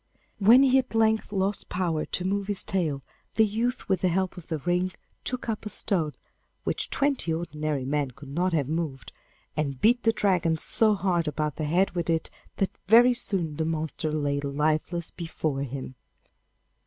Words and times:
When 0.39 0.63
he 0.63 0.79
at 0.79 0.95
length 0.95 1.31
lost 1.31 1.69
power 1.69 2.05
to 2.05 2.25
move 2.25 2.47
his 2.47 2.63
tail, 2.63 3.03
the 3.35 3.45
youth 3.45 3.87
with 3.87 4.01
the 4.01 4.07
help 4.07 4.35
of 4.35 4.47
the 4.47 4.57
ring 4.57 4.93
took 5.23 5.47
up 5.47 5.63
a 5.63 5.69
stone 5.69 6.13
which 6.63 6.89
twenty 6.89 7.31
ordinary 7.31 7.85
men 7.85 8.09
could 8.09 8.29
not 8.29 8.51
have 8.51 8.67
moved, 8.67 9.11
and 9.55 9.79
beat 9.79 10.01
the 10.01 10.11
Dragon 10.11 10.57
so 10.57 10.95
hard 10.95 11.27
about 11.27 11.57
the 11.57 11.65
head 11.65 11.91
with 11.91 12.09
it 12.09 12.31
that 12.55 12.71
very 12.87 13.13
soon 13.13 13.57
the 13.57 13.65
monster 13.65 14.11
lay 14.11 14.39
lifeless 14.39 15.11
before 15.11 15.61
him. 15.61 15.93